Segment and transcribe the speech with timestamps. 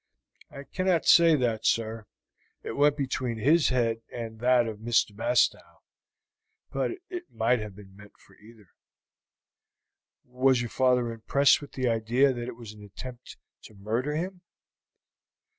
[0.49, 2.07] "I cannot say that, sir,
[2.63, 5.15] it went between his head and that of Mr.
[5.15, 5.83] Bastow,
[6.71, 8.69] but it might have been meant for either."
[10.25, 14.41] "Was your father impressed with the idea that it was an attempt to murder him?"